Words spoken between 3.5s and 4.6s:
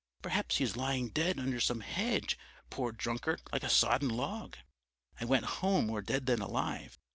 like a sodden log.'